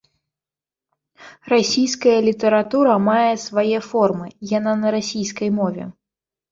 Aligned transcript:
Расійская 1.53 2.15
літаратура 2.29 2.97
мае 3.09 3.29
свае 3.47 3.79
формы, 3.93 4.27
яна 4.57 4.71
на 4.83 4.87
расійскай 5.01 5.49
мове. 5.63 5.83